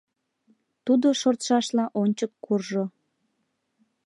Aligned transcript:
Тудо 0.85 1.07
шортшашла 1.19 1.85
ончык 2.01 2.31
куржо. 2.45 2.83